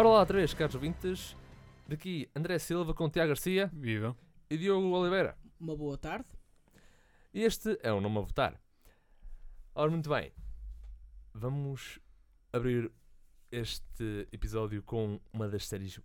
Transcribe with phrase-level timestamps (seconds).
[0.00, 1.36] Ora lá outra vez, caros ouvintes.
[1.86, 4.16] Daqui André Silva com Tiago Garcia Viva.
[4.48, 5.36] e Diogo Oliveira.
[5.60, 6.26] Uma boa tarde.
[7.34, 8.58] E este é o Nome a Votar.
[9.74, 10.32] Ora, muito bem.
[11.34, 11.98] Vamos
[12.50, 12.90] abrir
[13.52, 16.00] este episódio com uma das séries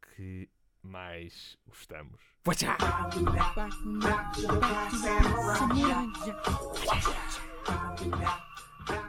[0.00, 0.48] que
[0.82, 2.22] mais gostamos.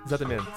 [0.06, 0.47] Exatamente.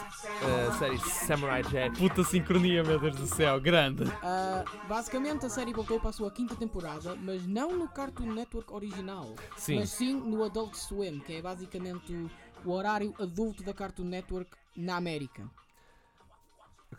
[0.68, 1.98] A série Samurai Jack.
[1.98, 4.04] Puta sincronia, meu Deus do céu, grande.
[4.22, 8.72] Ah, basicamente, a série voltou para a sua quinta temporada, mas não no Cartoon Network
[8.72, 12.30] original, Sim, mas sim no Adult Swim, que é basicamente
[12.64, 15.42] o horário adulto da Cartoon Network na América.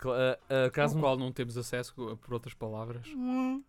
[0.10, 3.06] A- a- Caso caso ao qual não temos acesso, por outras palavras.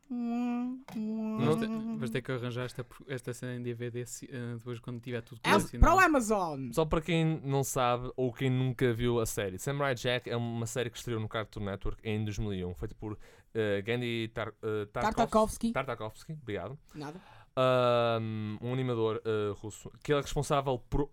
[0.08, 5.00] Vamos ter, vamos ter que arranjar esta, esta cena em DVD se- eh, depois quando
[5.00, 5.98] tiver tudo É para o.
[6.00, 6.71] Amazon!
[6.72, 10.66] Só para quem não sabe ou quem nunca viu a série, Samurai Jack é uma
[10.66, 13.19] série que estreou no Cartoon Network em 2001, feita por
[13.54, 15.72] eh, Gandhi Tar eh, Tartakovsky.
[15.72, 16.78] Tartakovsky, obrigado.
[16.94, 17.21] Nada.
[17.54, 21.10] Um, um animador eh, russo que é responsável por,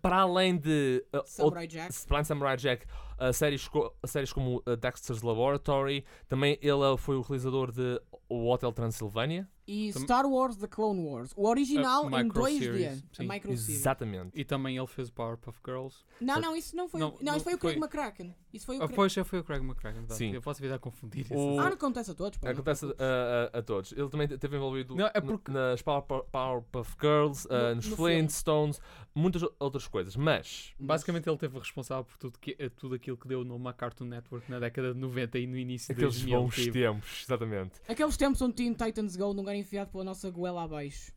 [0.00, 1.92] para além de eh, Samurai Jack.
[2.06, 2.86] para além de Samurai Jack,
[3.28, 8.00] uh, séries, co- séries como uh, Dexter's Laboratory, também ele uh, foi o realizador de
[8.28, 9.48] O Hotel Transilvânia.
[9.64, 11.32] E Tam- Star Wars The Clone Wars.
[11.36, 12.58] O original A em micro 2D.
[12.58, 13.28] series, A sim.
[13.28, 13.68] micro series.
[13.80, 14.30] Exatamente.
[14.34, 15.98] E também ele fez o Powerpuff Girls.
[16.20, 16.98] Não, não, isso não foi.
[16.98, 17.82] Não, Não, isso não foi o Craig foi.
[17.82, 18.34] McCracken.
[18.52, 18.96] Isso foi o Ah, Craig.
[18.96, 20.04] pois já foi o Craig McCracken.
[20.08, 20.32] Sim.
[20.34, 21.60] Eu posso vir a confundir O- isso.
[21.60, 22.38] Ah, não acontece a todos.
[22.38, 23.54] pá, Acontece te uh, preocupes.
[23.54, 23.92] a, a todos.
[23.92, 27.96] Ele também esteve envolvido Não, é porque- nas Power- Powerpuff Girls, uh, No- nos no
[27.96, 28.80] Flintstones,
[29.14, 30.16] muitas o- outras coisas.
[30.16, 33.72] Mas, Basicamente ele teve responsável por tudo, que, eh, tudo aquilo que deu nome à
[33.72, 36.40] Cartoon Network na década de 90 e no início de aqueles 2000.
[36.40, 36.72] bons tipo.
[36.72, 37.72] tempos, exatamente.
[37.88, 41.12] Aqueles tempos onde Teen Titans Go não era enfiado pela nossa goela abaixo.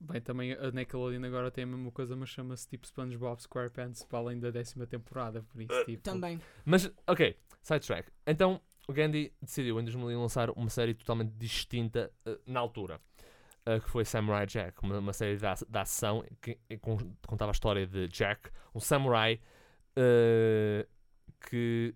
[0.00, 4.18] Bem, também a Nickelodeon agora tem a mesma coisa, mas chama-se tipo SpongeBob SquarePants para
[4.18, 6.02] além da décima temporada, por isso tipo...
[6.02, 6.40] Também.
[6.64, 8.10] Mas, ok, sidetrack.
[8.26, 8.58] Então,
[8.88, 12.98] o Gandhi decidiu em 2001 lançar uma série totalmente distinta uh, na altura,
[13.68, 16.96] uh, que foi Samurai Jack, uma, uma série de, ac- de ação que, que con-
[17.26, 19.38] contava a história de Jack, um samurai
[19.98, 20.86] uh,
[21.40, 21.94] que.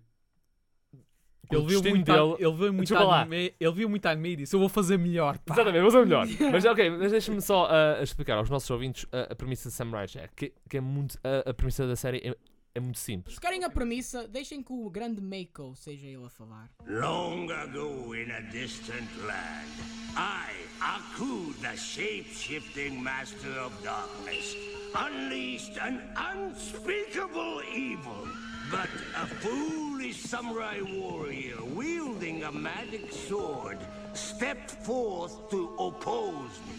[1.51, 2.35] Ele viu, muito dele.
[2.39, 5.37] ele, viu muito anime, ele viu muito anime e disse: Eu vou fazer melhor.
[5.39, 5.53] Pá.
[5.53, 6.25] Exatamente, vamos ao melhor.
[6.49, 10.07] mas ok, mas deixa-me só uh, explicar aos nossos ouvintes uh, a premissa de Samurai
[10.07, 11.15] Jack, que, que é muito.
[11.15, 12.37] uh, a premissa da série é,
[12.73, 13.35] é muito simples.
[13.35, 16.69] Se querem a premissa, deixem que o grande Mako seja ele a falar.
[16.87, 19.67] Long ago in a distant land,
[20.15, 24.55] I, Aku, the shape-shifting master of darkness,
[24.95, 28.27] unleashed an unspeakable evil.
[28.71, 28.87] But
[29.17, 33.77] a foolish samurai warrior wielding a magic sword
[34.13, 36.75] stepped forth to oppose me.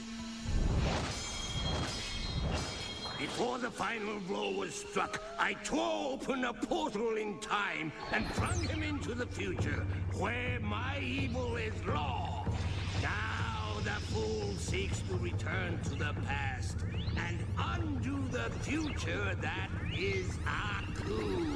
[3.19, 8.61] Before the final blow was struck, I tore open a portal in time and flung
[8.69, 12.47] him into the future, where my evil is law.
[13.03, 13.32] Now
[13.85, 16.77] the fool seeks to return to the past
[17.17, 21.47] and undo the future that is Aku.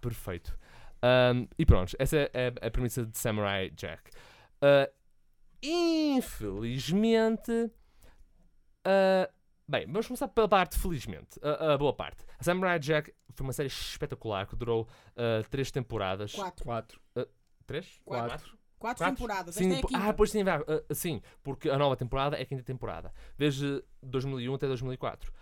[0.00, 0.54] Perfeito.
[1.02, 4.10] Um, e pronto, essa é a, a premissa de Samurai Jack.
[4.62, 4.86] Uh,
[5.62, 7.70] infelizmente.
[8.84, 9.26] uh,
[9.68, 11.38] bem, vamos começar pela parte, felizmente.
[11.42, 12.24] A, a boa parte.
[12.38, 14.82] A Samurai Jack foi uma série espetacular que durou
[15.16, 16.32] uh, três temporadas.
[16.34, 16.64] Quatro.
[16.64, 17.00] Quatro.
[17.66, 18.00] Três?
[18.04, 18.28] Quatro.
[18.28, 19.04] Quatro, Quatro?
[19.06, 20.08] temporadas, Sim, esta é a po- quinta.
[20.08, 23.82] ah, pois sim, vai, ah, sim, porque a nova temporada é a quinta temporada, desde
[24.02, 25.32] 2001 até 2004.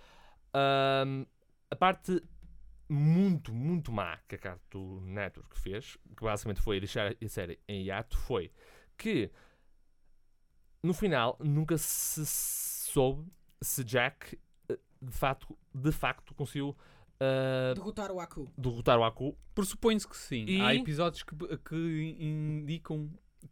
[0.55, 1.25] Ahm,
[1.69, 2.23] a parte
[2.89, 7.83] muito, muito má que a Cartoon Network fez, que basicamente foi deixar a série em
[7.87, 8.53] hiato, foi
[8.97, 9.29] que
[10.81, 13.29] no final nunca se soube
[13.63, 14.39] se Jack
[14.69, 16.77] eh, de facto, de facto conseguiu
[17.21, 18.49] ah, Derrotar o Aku.
[18.59, 19.37] derrotar o Aku.
[19.55, 20.45] Pressupõe-se que sim.
[20.47, 23.11] E- Há episódios que, que indicam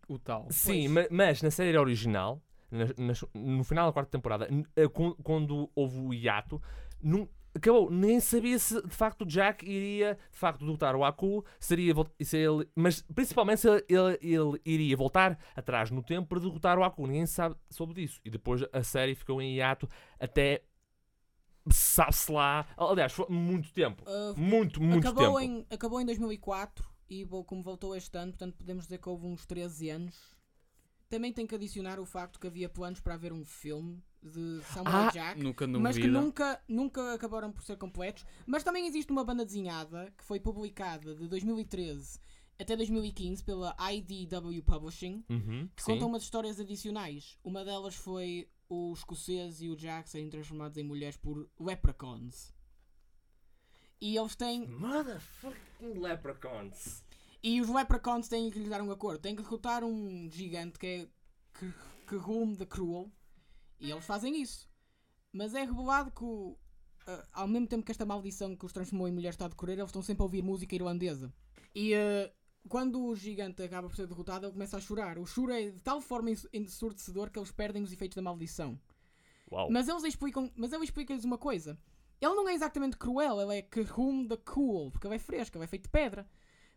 [0.09, 0.47] o tal.
[0.51, 4.89] Sim, ma- mas na série original, nas- nas- no final da quarta temporada, eh,
[5.23, 6.61] quando houve o hiato,
[7.03, 11.45] não, acabou, nem sabia se de facto o Jack iria de facto derrotar o Aku,
[11.59, 11.93] seria,
[12.23, 16.79] se ele, mas principalmente se ele, ele- ele iria voltar atrás no tempo para derrotar
[16.79, 17.07] o Aku.
[17.07, 18.21] Ninguém sabe sobre disso.
[18.25, 19.89] E depois a série ficou em hiato
[20.19, 20.63] até
[21.71, 22.67] sabe-se lá.
[22.77, 24.03] Aliás, foi muito tempo.
[24.07, 25.41] Uh, Muito, muito acabou, tempo.
[25.41, 29.45] em, acabou em 2004 e como voltou este ano, portanto podemos dizer que houve uns
[29.47, 30.17] 13 anos.
[31.09, 35.07] Também tem que adicionar o facto que havia planos para haver um filme de Samurai
[35.09, 35.41] Ah, Jack.
[35.43, 36.21] Nunca Mas que duvida.
[36.21, 38.25] nunca, nunca acabaram por ser completos.
[38.47, 42.21] Mas também existe uma banda desenhada que foi publicada de 2013
[42.59, 45.93] até 2015 pela IDW Publishing Uhum, que sim.
[45.93, 47.39] conta umas histórias adicionais.
[47.43, 52.53] Uma delas foi o escocês e o Jack serem transformados em mulheres por leprechauns.
[54.01, 54.67] E eles têm.
[54.67, 57.03] Motherfucking leprechauns.
[57.43, 59.19] E os leprechauns têm que lhes dar um acordo.
[59.21, 61.09] Têm que derrotar um gigante que é.
[61.59, 61.73] que,
[62.07, 63.11] que Rume the Cruel.
[63.81, 64.69] E eles fazem isso.
[65.33, 66.25] Mas é revelado que
[67.07, 69.79] ah, ao mesmo tempo que esta maldição que os transformou em mulheres está a decorrer,
[69.79, 71.33] eles estão sempre a ouvir música irlandesa.
[71.75, 72.31] E ah,
[72.69, 75.19] quando o gigante acaba por ser derrotado, ele começa a chorar.
[75.19, 78.79] O choro é de tal forma ensu- ensurdecedor que eles perdem os efeitos da maldição.
[79.51, 79.71] Uau.
[79.71, 81.79] Mas eles explicam, mas ele explica-lhes uma coisa.
[82.21, 85.65] Ele não é exatamente cruel, ele é Kahum the Cool, porque ele é fresco, ele
[85.65, 86.29] é feito de pedra.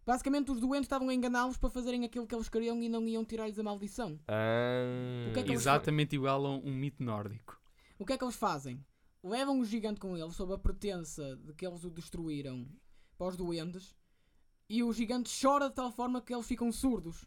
[0.06, 3.24] Basicamente os doentes estavam a enganá-los para fazerem aquilo que eles queriam e não iam
[3.24, 4.20] tirar-lhes a maldição.
[4.28, 7.60] Ah, O que é que eles Exatamente igual a um mito nórdico.
[7.98, 8.84] O que é que eles fazem?
[9.24, 12.68] Levam o gigante com eles sob a pretensa de que eles o destruíram
[13.18, 13.96] para os doentes
[14.70, 17.26] e o gigante chora de tal forma que eles ficam surdos.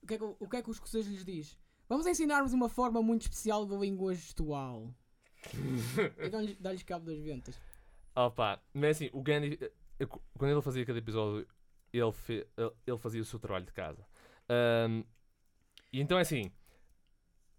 [0.00, 1.58] O que é que, o, o que, é que o escocês lhes diz?
[1.86, 4.94] Vamos ensinar-vos uma forma muito especial de língua gestual.
[6.18, 7.60] e dá-lhes cabo das ventas.
[8.14, 9.58] Opa, mas assim, o Gandhi,
[10.00, 11.46] eh, quando ele fazia cada episódio,
[11.92, 12.46] ele, fe-
[12.86, 14.04] ele, fazia o seu trabalho de casa.
[14.48, 15.02] Ahm,
[15.92, 16.50] e então é assim,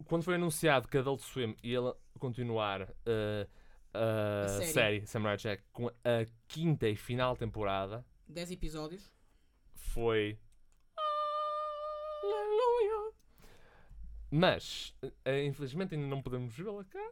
[0.06, 1.80] quando foi anunciado que a Adult Swim ia
[2.20, 3.48] continuar eh,
[3.94, 4.66] a, A série.
[4.72, 9.12] série Samurai Jack com a quinta e final temporada, 10 episódios.
[9.76, 10.38] foi.
[12.22, 13.14] Aleluia!
[14.32, 14.94] Mas,
[15.26, 17.12] eh, infelizmente, ainda não podemos vê-la cá.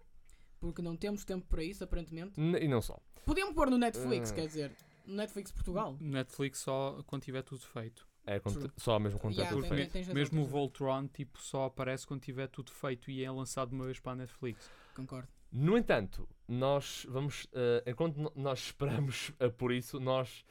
[0.60, 2.40] Porque não temos tempo para isso, aparentemente.
[2.40, 3.00] N- E não só.
[3.26, 4.36] Podíamos pôr no Netflix, Ah.
[4.36, 4.72] quer dizer,
[5.08, 5.98] Netflix Portugal.
[6.00, 8.08] Netflix só quando tiver tudo feito.
[8.26, 10.14] É quando- só mesmo quando Yeah, é tudo feito.
[10.14, 10.46] Mesmo o.
[10.46, 14.12] Voltron tipo, só aparece quando tiver tudo feito e é lançado de uma vez para
[14.12, 14.70] a Netflix.
[14.94, 15.30] Concordo.
[15.50, 20.44] No entanto, nós vamos, eh, enquanto nós esperamos eh, por isso, nós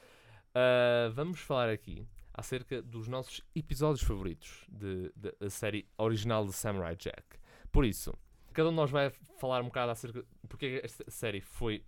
[0.55, 4.65] eh, vamos falar aqui acerca dos nossos episódios favoritos
[5.15, 7.25] da série original de Samurai Jack.
[7.71, 8.15] Por isso,
[8.55, 11.85] cada um de nós vai falar um bocado acerca de porque é esta série foi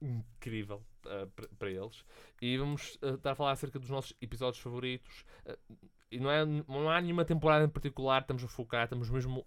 [0.00, 1.26] incrível eh,
[1.58, 2.04] para- eles
[2.40, 5.58] e vamos eh, estar a falar acerca dos nossos episódios favoritos eh,
[6.10, 9.46] e não, é, não há nenhuma temporada em particular estamos a focar, estamos mesmo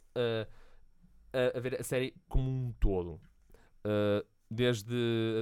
[1.33, 3.19] a, a ver a série como um todo
[3.83, 4.93] Uh, desde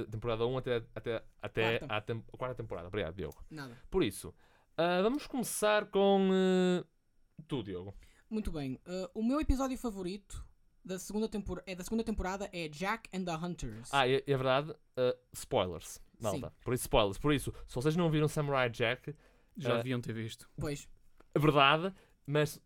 [0.08, 1.94] a temporada 1 até, até, até Quarta.
[1.94, 2.88] à tem- a quarta temporada.
[2.88, 3.44] Obrigado, Diogo.
[3.50, 3.76] Nada.
[3.90, 7.94] Por isso, uh, vamos começar com uh, tu, Diogo.
[8.30, 8.76] Muito bem.
[8.86, 10.42] Uh, o meu episódio favorito
[10.84, 13.88] da segunda, tempor é da segunda temporada é Jack and the Hunters.
[13.92, 16.52] Ah, e é verdade, uh, spoilers, malta.
[16.62, 17.18] Por isso, spoilers.
[17.18, 19.14] Por isso, se vocês não viram Samurai Jack,
[19.56, 19.76] Já Ah.
[19.78, 20.48] deviam ter visto.
[20.58, 20.88] Pois.
[21.34, 21.92] é verdade,
[22.26, 22.58] mas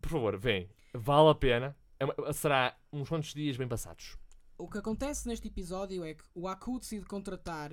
[0.00, 1.76] por favor, vem, vale a pena.
[2.00, 4.16] É uma- será uns quantos dias bem passados.
[4.58, 7.70] O que acontece neste episódio é que o Aku decide contratar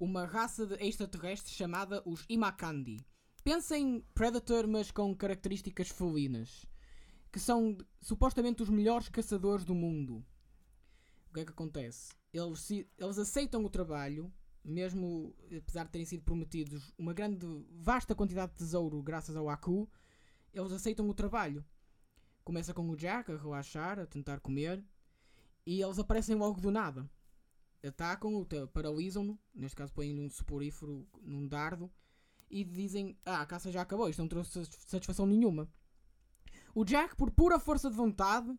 [0.00, 3.04] uma raça de extraterrestres chamada os Imakandi.
[3.44, 6.64] Pensa em Predator, mas com características felinas.
[7.36, 10.24] Que são supostamente os melhores caçadores do mundo.
[11.28, 12.14] O que é que acontece?
[12.32, 14.32] Eles, se- eles aceitam o trabalho,
[14.64, 19.86] mesmo apesar de terem sido prometidos uma grande, vasta quantidade de tesouro graças ao Aku,
[20.50, 21.62] eles aceitam o trabalho.
[22.42, 24.82] Começa com o Jack a relaxar, a tentar comer,
[25.66, 27.06] e eles aparecem logo do nada.
[27.86, 31.92] Atacam-o, paralisam-no, neste caso põem-lhe um soporífero num dardo
[32.48, 35.68] e dizem: Ah, a caça já acabou, isto não trouxe satis- satisfação nenhuma.
[36.76, 38.54] O Jack, por pura força de vontade,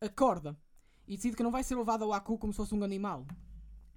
[0.00, 0.58] acorda
[1.06, 3.24] e decide que não vai ser levado ao Aku como se fosse um animal.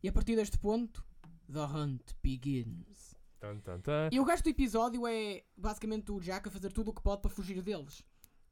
[0.04, 1.04] E a partir deste ponto,
[1.52, 3.16] The Hunt begins.
[3.40, 4.10] Tan, tan, tan.
[4.12, 7.24] E o resto do episódio é basicamente o Jack a fazer tudo o que pode
[7.24, 8.04] para fugir deles.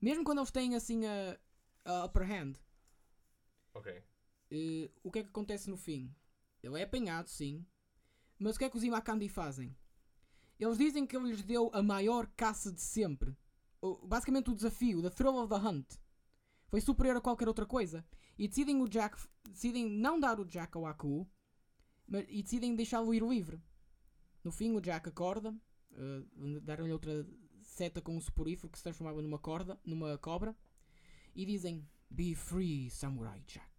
[0.02, 1.38] Mesmo quando eles têm assim a,
[1.86, 2.54] a upper hand.
[3.76, 4.04] Ok.
[4.50, 6.12] Eh, o que é que acontece no fim?
[6.64, 7.64] Ele é apanhado, sim.
[8.40, 9.78] Mas o que é que os Imakandi fazem?
[10.60, 13.38] Eles dizem que ele lhes deu a maior caça de sempre.
[14.04, 16.00] Basicamente o desafio, the thrill of the hunt.
[16.68, 18.06] Foi superior a qualquer outra coisa.
[18.38, 19.18] E decidem o Jack.
[19.50, 21.28] Decidem não dar o Jack ao Aku.
[22.08, 23.62] Mas, e decidem deixá-lo ir livre.
[24.44, 25.56] No fim o Jack acorda.
[25.92, 26.24] eh,
[26.62, 27.26] Deram-lhe outra
[27.62, 30.56] seta com um soporífero que se transformava numa corda, numa cobra.
[31.36, 33.70] E dizem: Be free, Samurai Jack.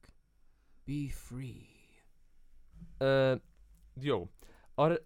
[0.87, 1.69] Be free.
[3.01, 3.41] Ah,
[3.97, 4.31] Diogo,
[4.77, 5.05] ora,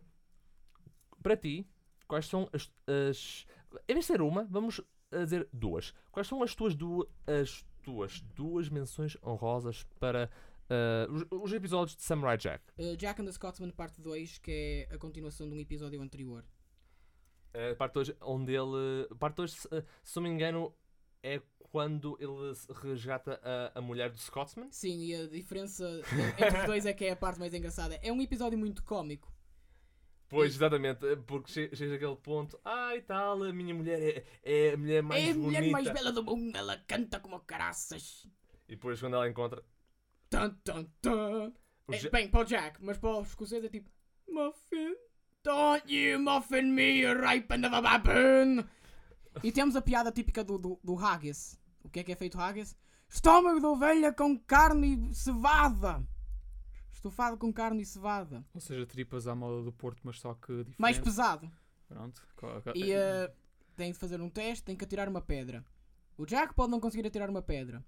[1.22, 1.66] para ti,
[2.06, 3.46] quais são as, as.
[3.88, 5.92] Em vez de ser uma, vamos a dizer duas.
[6.10, 10.30] Quais são as tuas, du as tuas duas menções honrosas para
[10.68, 12.62] ah, os, os episódios de Samurai Jack?
[12.78, 16.44] Uh, Jack and the Scotsman parte 2, que é a continuação de um episódio anterior.
[17.54, 19.08] A parte 2, onde ele.
[19.18, 19.68] Parte 2, se,
[20.02, 20.74] se não me engano,
[21.22, 24.68] é quando ele resgata a, a mulher do Scotsman.
[24.70, 25.84] Sim, e a diferença
[26.38, 27.98] entre os dois é que é a parte mais engraçada.
[28.02, 29.32] É um episódio muito cómico.
[30.28, 32.60] Pois, exatamente, porque che- chega àquele ponto,
[32.94, 33.98] e tal, a minha mulher
[34.44, 35.46] é, é a mulher mais é a bonita.
[35.60, 38.26] mulher mais bela do mundo, ela canta como caraças.
[38.68, 39.62] E depois, quando ela encontra.
[40.28, 41.52] Tan, tan, tan.
[41.86, 43.90] o É, Ja- bem, para o Jack, mas para os escoceses é tipo
[44.28, 44.94] Muffin,
[45.42, 48.64] don't you muffin me, you ripen of a baboon.
[49.42, 51.58] E temos a piada típica do, do, do haggis.
[51.82, 52.76] O que é que é feito haggis?
[53.08, 56.06] Estômago de ovelha com carne cevada.
[56.98, 58.44] Estufado com carne e cevada.
[58.52, 60.80] Ou seja, tripas à moda do Porto, mas só que diferente.
[60.80, 61.48] Mais pesado.
[61.88, 62.20] Pronto.
[62.74, 63.32] E eh,
[63.76, 65.64] tem de fazer um teste, tem que atirar uma pedra.
[66.16, 67.84] O Jack pode não conseguir atirar uma pedra.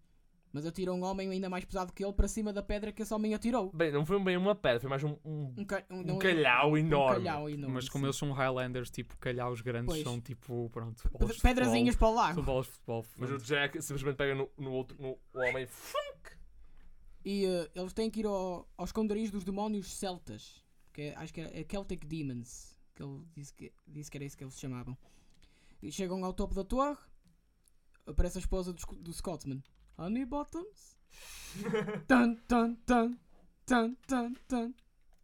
[0.52, 3.12] Mas atira um homem ainda mais pesado que ele para cima da pedra que esse
[3.14, 3.70] homem atirou.
[3.72, 6.76] Bem, não foi bem uma pedra, foi mais um, um, Um, ca- um calhau um
[6.76, 7.24] enorme.
[7.24, 8.06] calhau enorme, Mas como sim.
[8.06, 10.02] eles são Highlanders, tipo, calhaus grandes, Pois.
[10.02, 11.08] são tipo, pronto,
[11.42, 12.14] Pedrazinhas para o futebol.
[12.14, 12.34] lago.
[12.34, 13.06] São bolas de futebol.
[13.16, 13.44] Mas o pronto.
[13.46, 15.68] Jack simplesmente pega no, no outro, no homem.
[17.24, 20.64] E eh, eles têm que ir ao, ao esconderijo dos demónios celtas.
[20.92, 22.78] Que é- acho que é, é Celtic Demons.
[22.94, 24.96] Que ele disse que, disse que era isso que eles se chamavam.
[25.82, 26.98] E chegam ao topo da torre.
[28.06, 29.62] Aparece a esposa do, do Scotsman.
[29.98, 30.98] Honey Bottoms.
[32.08, 33.18] tan, tan, tan.
[33.66, 34.74] Tan, tan, tan.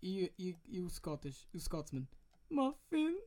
[0.03, 2.07] E, e, e o Scottish, o Scotsman.
[2.51, 3.19] Muffin.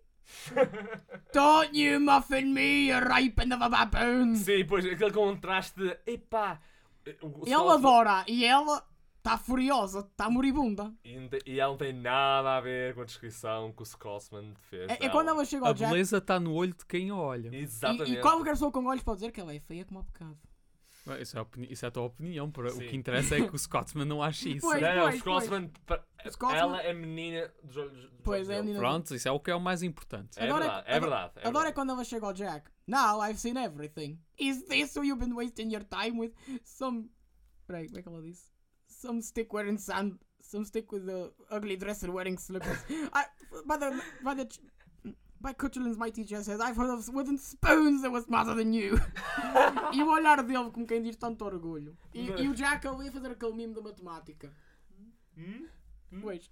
[1.33, 4.35] Don't you muffin me, you ripen of a baboon.
[4.35, 5.97] Sim, pois aquele contraste de.
[6.05, 6.61] Epá!
[7.05, 8.85] Ele adora e ela
[9.17, 10.93] está furiosa, está moribunda.
[11.03, 14.89] E, e ela não tem nada a ver com a descrição que o Scotsman fez.
[14.89, 17.55] É, é quando ela chega A Jack beleza está no olho de quem a olha.
[17.55, 18.11] Exatamente.
[18.11, 20.37] e, e qualquer pessoa com olhos pode dizer que ela é feia como o pecado.
[21.21, 22.51] Isso é, isso é a tua opinião.
[22.51, 22.73] para-.
[22.73, 24.61] O que interessa é que o Scotsman não acha isso.
[24.67, 25.71] Pois, Não, o pois, Scotsman.
[26.25, 27.93] O Scotsman- Ela é menina dos olhos.
[28.11, 30.37] dos Pois, olhos é menina- Pronto, isso é o que é o mais importante.
[30.39, 31.33] É Adoro é- verdade, é verdade.
[31.37, 32.69] é Adoro é quando ela chega ao Jack.
[32.87, 34.19] Now I've seen everything.
[34.37, 36.33] Is this who you've been wasting your time with?
[36.63, 37.09] Some.
[37.67, 38.51] Peraí, como é que ela disse?
[38.87, 40.19] Some stick wearing sand.
[40.41, 42.79] Some stick with the ugly dresser wearing slippers.
[43.13, 43.25] I,
[43.67, 43.91] by the.
[44.23, 44.47] By the.
[45.39, 48.73] Ch- By Cutulins, my teacher says, I've heard of wooden spoons that were smarter than
[48.73, 48.99] you.
[49.93, 51.95] e o olhar dele, como quem diz, tanto orgulho.
[52.13, 54.49] E, e o Jack ali a fazer aquele mimo da matemática.
[55.37, 55.67] Hum?
[56.21, 56.49] Pois.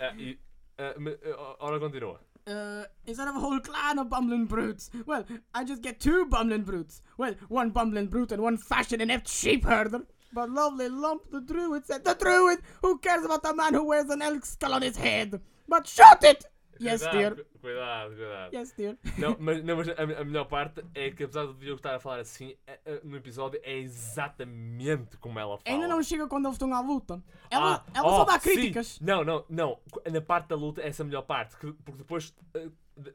[0.00, 0.38] Ah, e,
[0.78, 2.20] ah, me- ah, ora continua.
[2.48, 6.62] Uh, instead of a whole clan of bumbling brutes, well, I just get two bumbling
[6.62, 7.02] brutes.
[7.18, 10.06] Well, one bumbling brute and one fashion inept sheep herder.
[10.32, 12.58] But lovely lump the druid said, The druid!
[12.82, 15.40] Who cares about the man who wears an elk skull on his head?
[15.66, 16.44] But shut it!
[16.80, 17.36] Yes, cuidado, dear.
[17.36, 18.54] cu- Cuidado, cuidado.
[18.54, 18.96] Yes, dear.
[19.18, 21.98] Não, mas, não, mas a, a melhor parte é que, apesar do Diogo estar a
[22.00, 25.74] falar assim, é- é- no episódio é exatamente como ela fala.
[25.74, 27.22] Ainda não chega quando eles estão à luta.
[27.50, 28.50] Ela, Ah, ela oh, só dá sim.
[28.54, 29.00] críticas.
[29.00, 29.78] Não, não, não.
[30.10, 31.56] Na parte da luta, essa é a melhor parte.
[31.56, 32.68] que- Porque depois, eh,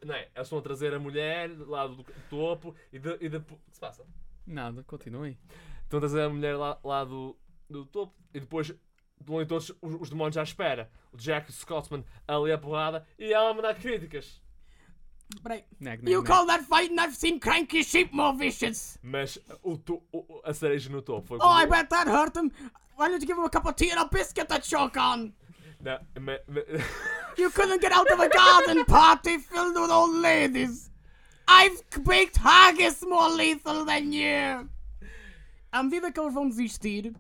[0.06, 0.22] não é?
[0.36, 3.60] Eles estão a trazer a mulher lá do topo e, de, e depois.
[3.62, 4.06] O que se passa?
[4.46, 5.38] Nada, continuem.
[5.84, 7.38] Estão a trazer a mulher lá, lá do,
[7.70, 8.74] do topo e depois
[9.22, 10.90] estão todos os, os demónios à espera.
[11.14, 14.42] O Jack o Scotsman ali a porrada e ela a mandar críticas.
[15.42, 15.64] Peraí.
[15.80, 16.28] Neg, neg, You neg.
[16.28, 17.00] call that fighting?
[17.00, 18.98] I've seen cranky sheep more vicious.
[19.02, 22.52] Mas o, to- o- a cereja no topo foi Oh, I bet that hurt him.
[22.98, 25.34] Why don't you give him a cup of tea and a biscuit to choke on?
[25.80, 26.84] Não, ma- ma-
[27.38, 30.92] You couldn't get out of a garden party filled with old ladies.
[31.48, 34.70] I've baked haggis more lethal than you.
[35.72, 37.14] À medida que eles vão desistir,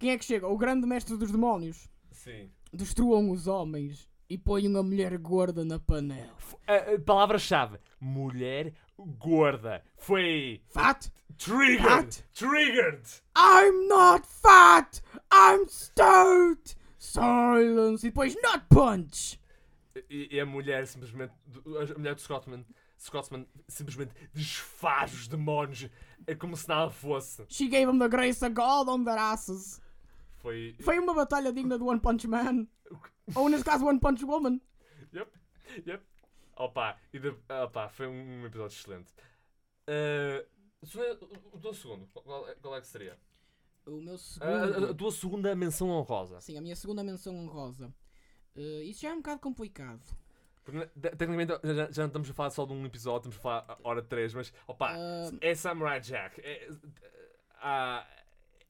[0.00, 0.48] quem é que chega?
[0.48, 1.86] O grande mestre dos demónios.
[2.10, 2.50] Sim.
[2.72, 6.34] Destruam os homens e põem a mulher gorda na panela.
[6.66, 9.84] A Palavra-chave: mulher gorda.
[9.98, 10.62] Foi.
[10.68, 11.12] Fat?
[11.36, 11.84] Triggered!
[11.84, 12.24] What?
[12.34, 13.02] Triggered!
[13.36, 15.02] I'm not fat!
[15.30, 16.74] I'm stout!
[16.98, 18.06] Silence!
[18.06, 19.38] E depois nut punch!
[20.08, 21.34] E, e a mulher simplesmente.
[21.66, 22.64] A mulher do Scotsman,
[22.98, 25.90] Scotsman simplesmente desfaz os demónios.
[26.26, 27.44] É como se nada fosse.
[27.48, 29.80] She gave him the grace of God on their asses.
[30.40, 30.74] Foi.
[30.80, 32.66] Foi uma batalha digna do One Punch Man.
[33.36, 34.60] Ou nesse caso, One Punch Woman.
[35.14, 35.30] Yep,
[35.86, 36.02] yep.
[36.56, 39.12] Opa, e de, opa, foi um episódio excelente.
[39.88, 40.46] Uh,
[41.52, 43.18] o teu segundo, qual é, qual é que seria?
[43.86, 44.90] O meu A, a- segundo.
[44.90, 46.40] a tua segunda menção honrosa.
[46.40, 47.92] Sim, a minha segunda menção honrosa.
[48.56, 50.00] Uh, isso já é um bocado complicado.
[50.64, 53.40] Porque, te- tecnicamente já, já- não estamos a falar só de um episódio, estamos a
[53.40, 56.40] falar a hora 3, mas opa, Ah, é Samurai Jack.
[56.42, 56.68] É,
[57.62, 58.06] ah,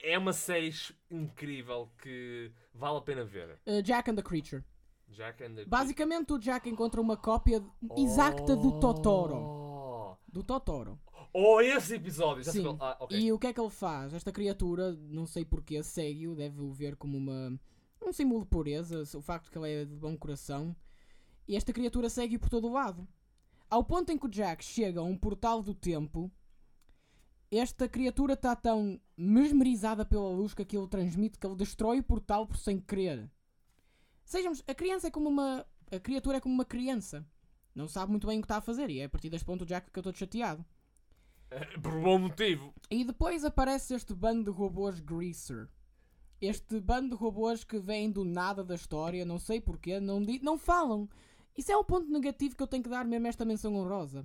[0.02, 0.73] é uma série
[1.11, 3.59] incrível que vale a pena ver.
[3.66, 4.64] uh, Jack and the Creature.
[5.09, 7.62] Jack and the Basicamente, o Jack encontra uma cópia
[7.97, 9.35] exacta do Totoro.
[9.37, 10.99] Oh, Do Totoro.
[11.35, 12.45] oh esse episódio!
[12.45, 12.76] Já Sim.
[12.80, 13.19] ah, ok.
[13.19, 14.14] E o que é que ele faz?
[14.14, 17.59] Esta criatura, não sei porquê, segue-o, deve-o ver como uma,
[18.00, 20.75] um símbolo de pureza, o facto que ele é de bom coração.
[21.49, 23.07] E esta criatura segue-o por todo o lado.
[23.69, 26.30] Ao ponto em que o Jack chega a um portal do tempo,
[27.50, 32.47] esta criatura está tão mesmerizada pela luz que aquilo transmite que ele destrói o portal
[32.47, 33.30] por sem querer.
[34.25, 35.66] Sejamos, a criança é como uma.
[35.90, 37.26] A criatura é como uma criança.
[37.75, 39.66] Não sabe muito bem o que está a fazer e é a partir deste ponto
[39.66, 40.64] Jack fica todo chateado.
[41.83, 42.73] Por um bom motivo.
[42.88, 45.69] E depois aparece este bando de robôs Greaser.
[46.40, 50.57] Este bando de robôs que vêm do nada da história, não sei porquê, não, não
[50.57, 51.09] falam.
[51.57, 54.25] Isso é o ponto negativo que eu tenho que dar mesmo esta menção honrosa.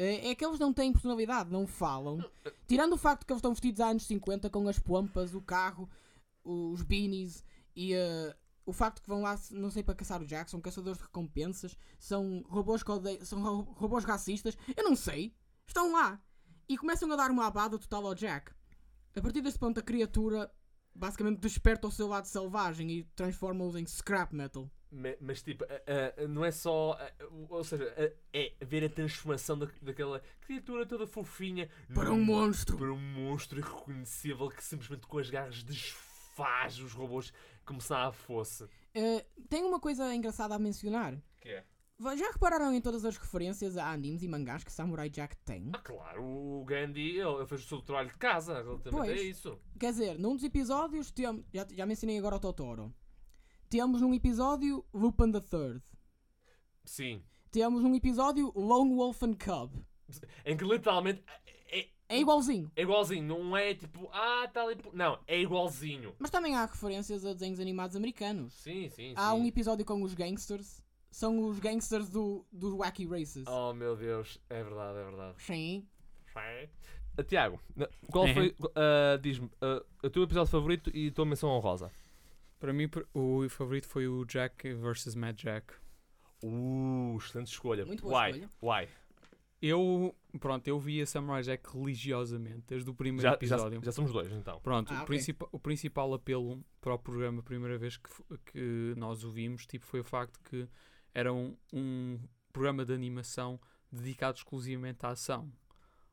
[0.00, 2.18] É, é que eles não têm personalidade, não falam.
[2.68, 5.88] Tirando o facto que eles estão vestidos há anos 50 com as pompas, o carro,
[6.44, 10.50] os beanies e eh, o facto que vão lá, não sei, para caçar o Jack,
[10.50, 12.82] são caçadores de recompensas, são robôs,
[13.24, 15.34] são ro- robôs racistas, eu não sei.
[15.66, 16.20] Estão lá
[16.68, 18.52] e começam a dar uma abada total ao Jack.
[19.16, 20.48] A partir deste ponto, a criatura
[20.94, 24.70] basicamente desperta o seu lado selvagem e transforma-os em scrap metal.
[24.90, 26.92] Ma- Mas tipo, ah, ah, não é só.
[26.98, 27.12] ah,
[27.50, 27.84] ou seja,
[28.32, 32.76] é ver a transformação da, daquela criatura toda fofinha Para um monstro.
[32.78, 37.32] para um monstro irreconhecível que simplesmente com as garras desfaz os robôs
[37.64, 38.66] como se nada fosse.
[38.94, 41.16] Eh, tem uma coisa engraçada a mencionar.
[41.40, 41.64] Que é?
[42.16, 45.70] Já repararam em todas as referências a animes e mangás que Samurai Jack tem?
[45.74, 49.20] Ah, claro, o Gandhi ele fez o seu trabalho de casa, relativamente Pois.
[49.20, 49.58] é isso.
[49.80, 51.12] Quer dizer, num dos episódios.
[51.52, 52.94] Já, já mencionei agora o Totoro.
[53.68, 55.82] Temos num episódio Lupin the Third.
[56.84, 57.22] Sim.
[57.50, 59.72] Temos num episódio Lone Wolf and Cub.
[60.44, 61.22] Em que literalmente
[61.70, 62.70] é, É igualzinho.
[62.74, 64.76] é igualzinho, não é tipo, ah, está ali.
[64.76, 66.14] por-" Não, é igualzinho.
[66.18, 68.54] Mas também há referências a desenhos animados americanos.
[68.54, 69.40] Sim, sim, Há sim.
[69.40, 70.82] um episódio com os gangsters.
[71.10, 73.44] São os gangsters do, dos Wacky Races.
[73.46, 75.42] Oh meu Deus, é verdade, é verdade.
[75.42, 75.86] Sim.
[77.18, 77.60] Uh, Tiago,
[78.12, 78.34] qual É.
[78.34, 81.90] foi, uh, diz-me, uh, o teu episódio favorito e a tua menção honrosa?
[82.58, 85.14] Para mim, o favorito foi o Jack vs.
[85.14, 85.74] Mad Jack.
[86.42, 87.84] Uh, excelente escolha.
[87.86, 88.30] Muito boa Why?
[88.30, 88.50] escolha.
[88.62, 88.88] Why?
[89.60, 93.80] Eu, pronto, eu via Samurai Jack religiosamente, desde o primeiro Já, já, episódio.
[93.84, 94.60] já somos dois, então.
[94.60, 95.06] Pronto, Ah, o, ok.
[95.06, 98.08] principal, o principal apelo para o programa, a primeira vez que,
[98.46, 100.68] que nós o vimos, tipo, foi o facto que
[101.12, 102.20] era um, um
[102.52, 105.50] programa de animação dedicado exclusivamente à ação.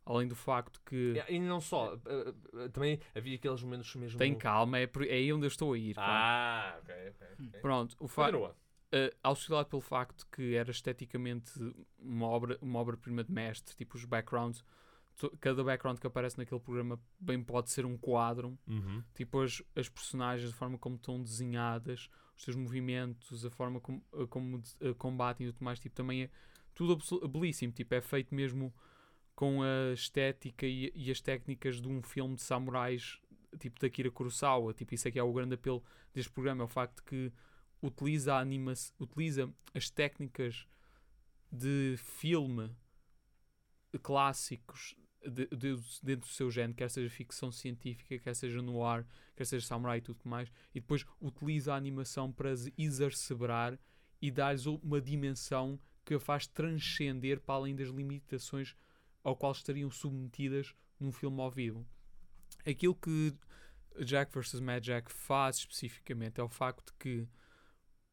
[0.06, 1.98] Além do facto que E, e não só, uh,
[2.66, 4.18] uh, também havia aqueles momentos mesmo...
[4.20, 5.96] tem calma, é, por- é aí onde eu estou a ir.
[5.98, 7.28] Ah, ok, ok.
[7.48, 7.60] ok.
[7.62, 8.52] Pronto, o facto uh,
[9.24, 11.52] auxiliado pelo facto que era esteticamente
[11.98, 14.64] uma obra uma obra-prima de mestre, tipo os backgrounds,
[15.18, 19.04] to- cada background que aparece naquele programa bem pode ser um quadro, Uhum.
[19.16, 24.02] tipo as, as personagens, a forma como estão desenhadas, os seus movimentos, a forma como,
[24.30, 26.30] como de- uh, combatem e tudo mais, tipo, também é
[26.76, 28.72] tudo belíssimo, tipo, é feito mesmo
[29.36, 33.20] com a estética e, e as técnicas de um filme de samurais,
[33.60, 36.66] tipo da Akira Kurosawa, tipo, isso é que é o grande apelo deste programa, é
[36.66, 37.32] o facto que
[37.82, 40.66] utiliza anima utiliza as técnicas
[41.52, 42.72] de filme
[44.02, 49.08] clássicos de- de- dentro do seu género, quer seja ficção científica, quer seja no ar,
[49.36, 53.80] quer seja samurai e tudo mais, e depois utiliza a animação para exacerbar
[54.22, 58.76] e dar-lhes uma dimensão que a faz transcender para além das limitações
[59.26, 61.86] ao qual estariam submetidas num filme ao vivo.
[62.66, 63.34] Aquilo que
[64.06, 64.60] Jack vs.
[64.60, 67.28] Mad Jack faz especificamente é o facto que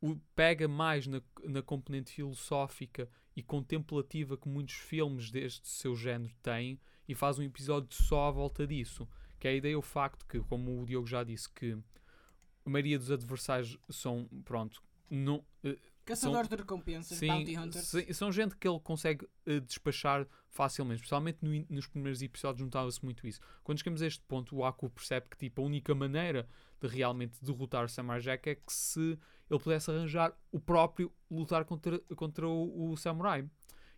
[0.00, 6.34] o pega mais na, na componente filosófica e contemplativa que muitos filmes deste seu género
[6.42, 9.06] têm e faz um episódio só à volta disso.
[9.38, 11.76] Que é a ideia, o facto que, como o Diogo já disse, que
[12.64, 15.44] a maioria dos adversários são, pronto, não,
[16.02, 17.86] eh, Caçadores de recompensas, Bounty Sim, Hunters.
[17.86, 23.02] sim, são gente que ele consegue eh, despachar facilmente, especialmente no nos primeiros episódios notava-se
[23.04, 23.40] muito isso.
[23.62, 26.48] Quando chegamos a este ponto, o Aku percebe que tipo, a única maneira
[26.80, 29.18] de realmente derrotar Samurai Jack é que se
[29.50, 33.48] ele pudesse arranjar o próprio lutar contra, contra o, o Samurai.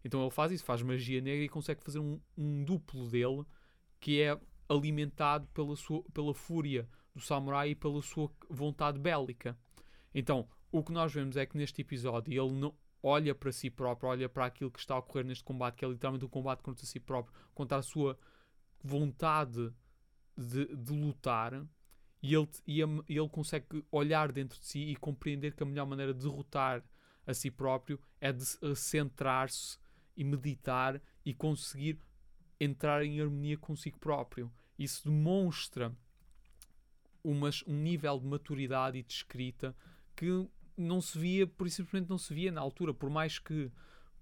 [0.04, 3.44] Então ele faz isso, faz magia negra e consegue fazer um, um duplo dele
[3.98, 4.38] que é
[4.68, 9.56] alimentado pela, sua, pela fúria do Samurai e pela sua vontade bélica.
[10.14, 14.08] Então, o que nós vemos é que neste episódio ele não olha para si próprio,
[14.08, 16.84] olha para aquilo que está a ocorrer neste combate, que é literalmente um combate contra
[16.84, 18.18] si próprio, contra a sua
[18.82, 19.72] vontade
[20.36, 21.64] de, de lutar,
[22.20, 26.12] e ele, e ele consegue olhar dentro de si e compreender que a melhor maneira
[26.12, 26.82] de derrotar
[27.24, 29.78] a si próprio é de eh, centrar-se
[30.16, 32.00] e meditar e conseguir
[32.58, 34.50] entrar em harmonia consigo próprio.
[34.76, 35.96] Isso demonstra
[37.22, 39.76] umas, um nível de maturidade e de escrita
[40.16, 43.70] que não se via, por isso simplesmente não se via na altura, por mais que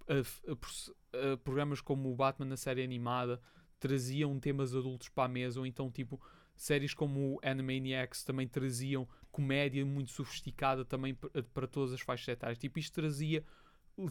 [0.08, 3.40] uh, uh, programas como o Batman na série animada
[3.78, 6.20] traziam temas adultos para a mesa, ou então tipo
[6.54, 12.28] séries como o Animaniacs também traziam comédia muito sofisticada também pa- para todas as faixas
[12.28, 12.58] etárias.
[12.58, 13.44] Tipo, isto trazia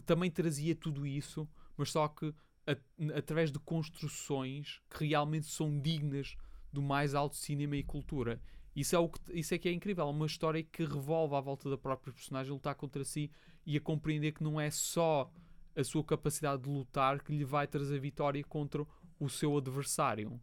[0.04, 2.34] também trazia tudo isso, mas só que
[2.66, 6.36] a- através de construções que realmente são dignas
[6.72, 8.40] do mais alto cinema e cultura.
[8.74, 10.06] Isso é, o que, isso é que é incrível.
[10.06, 13.30] É uma história que revolve à volta da própria personagem, lutar contra si
[13.66, 15.30] e a compreender que não é só
[15.76, 18.86] a sua capacidade de lutar que lhe vai trazer vitória contra
[19.18, 20.40] o seu adversário.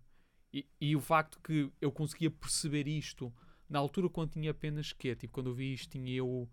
[0.54, 3.34] E, e o facto que eu conseguia perceber isto
[3.70, 6.50] na altura quando tinha apenas que tipo quando eu vi isto tinha eu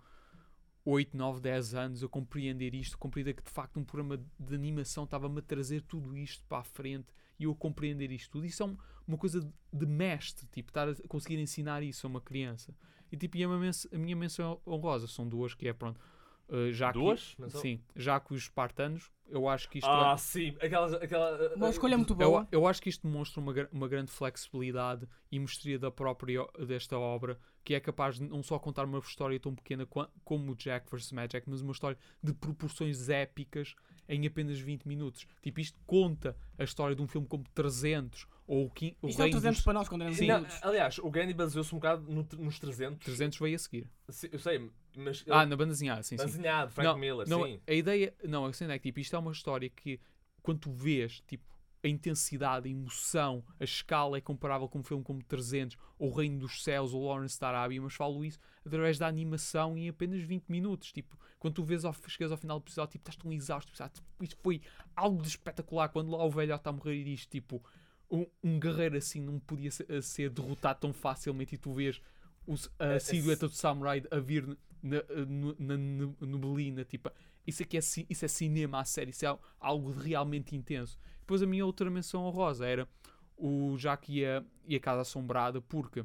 [0.84, 5.04] 8, 9, 10 anos eu compreender isto, compreender que de facto um programa de animação
[5.04, 7.06] estava-me a trazer tudo isto para a frente
[7.38, 8.46] e eu compreender isto tudo.
[8.46, 9.40] Isso é um- uma coisa
[9.72, 12.74] de, mestre, tipo, estar a conseguir ensinar isso a uma criança.
[13.12, 16.00] E tipo, e a, minha a minha menção honrosa são duas, que é pronto.
[16.48, 17.34] uh, já que- Duas?
[17.40, 20.56] Menção- sim, já que os espartanos, eu acho que isto Ah, é, sim.
[20.62, 22.48] Aquela, aquela, Uma escolha muito eu, boa.
[22.52, 26.96] eu acho que isto demonstra uma, gra- uma grande flexibilidade e mestria da própria desta
[26.96, 30.54] obra, que é capaz de não só contar uma história tão pequena qua- como o
[30.54, 31.10] Jack vs.
[31.10, 33.74] Magic, mas uma história de proporções épicas
[34.08, 35.26] em apenas 20 minutos.
[35.42, 39.20] Tipo, isto conta a história de um filme como 300 ou o, quin- o Isto
[39.20, 40.26] é o Reino 300 dos para nós quando Sim.
[40.28, 43.04] Não, aliás, o Gandhi baseou-se um bocado no, nos 300.
[43.04, 43.86] 300 veio a seguir.
[44.08, 45.24] Sim, Eu sei, mas.
[45.28, 46.16] Ah, na banda desenhada, sim.
[46.16, 47.60] Baseado, Frank não, Miller, não, sim.
[47.66, 50.00] A ideia, não, a cena é que tipo, isto é uma história que
[50.42, 51.44] quando tu vês, tipo,
[51.84, 56.14] a intensidade, a emoção, a escala é comparável com um filme como 300 ou O
[56.14, 60.22] Reino dos Céus ou Lawrence da Arábia, mas falo isso através da animação em apenas
[60.22, 60.90] 20 minutos.
[60.92, 63.82] Tipo, quando tu vês ao, chegas ao final do episódio, tipo, estás tão exausto, tipo,
[63.84, 64.60] ah, tipo, isto foi
[64.94, 65.88] algo de espetacular.
[65.90, 67.62] Quando lá o velho está a morrer e diz, tipo,
[68.10, 72.00] um, um guerreiro assim não podia ser, ser derrotado tão facilmente e tu vês
[72.46, 74.46] os- a É- é silhueta do samurai a vir
[74.82, 77.10] na, no- na ne- neblina, tipo,
[77.46, 80.98] isso aqui é, isso é cinema a sério, isso é algo realmente intenso.
[81.26, 82.88] Depois a minha outra menção honrosa era
[83.36, 86.04] o Jack e a, e a Casa Assombrada, porque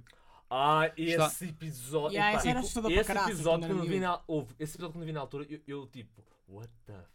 [0.49, 2.15] Ah, esse Está- episódio.
[2.15, 5.03] Yeah, esse era assustador para esse caraças episódio quando vi na, houve, esse episódio quando
[5.03, 7.05] eu vi na altura, eu, eu tipo, what the.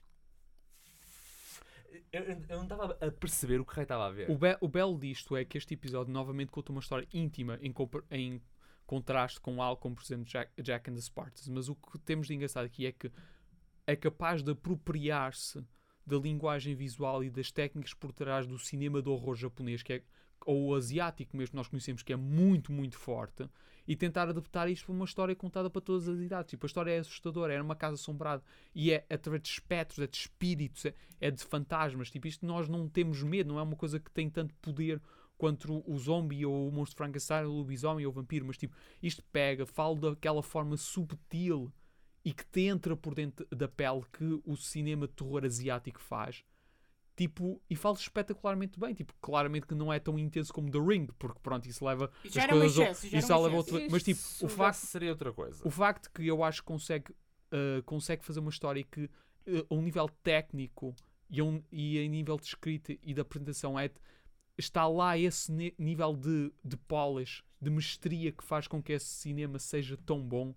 [2.12, 4.30] Eu, eu- eu não estava a perceber o que raio estava a ver.
[4.30, 7.74] o, be- o belo disto é que este episódio novamente conta uma história íntima em,
[8.10, 8.40] em
[8.86, 11.48] contraste com algo como, por exemplo, Jack, Jack and the Spartans.
[11.48, 13.10] Mas o que temos de engraçado aqui é que
[13.86, 15.62] é capaz de apropriar-se
[16.06, 20.02] da linguagem visual e das técnicas por trás do cinema do horror japonês, que é,
[20.44, 23.48] ou asiático mesmo, nós conhecemos, que é muito, muito forte,
[23.88, 26.50] e tentar adaptar isto para uma história contada para todas as idades.
[26.50, 28.42] Tipo, a história é assustadora, é numa casa assombrada,
[28.74, 32.10] e é através de espectros, é de espíritos, é, é de fantasmas.
[32.10, 35.00] Tipo, isto nós não temos medo, não é uma coisa que tem tanto poder
[35.36, 38.56] quanto o, o zombie ou o monstro Frankenstein, ou o lobisomem ou o vampiro, mas
[38.56, 41.72] tipo, isto pega, fala daquela forma subtil
[42.26, 46.44] e que te entra por dentro da pele que o cinema de terror asiático faz.
[47.14, 48.92] Tipo, e fala espetacularmente bem.
[48.94, 52.34] Tipo, claramente que não é tão intenso como The Ring, porque pronto, isso leva Isso
[52.34, 54.48] já as era um excesso, já isso era um leva outro- Mas tipo, Isso o
[54.48, 55.62] facto seria outra coisa.
[55.64, 59.74] o facto que eu acho que consegue, uh, consegue fazer uma história que, uh, a
[59.74, 60.96] um nível técnico
[61.30, 63.88] e a, um, e a nível de escrita e de apresentação, é,
[64.58, 69.60] está lá esse nível de, de polish, de mestria que faz com que esse cinema
[69.60, 70.52] seja tão bom.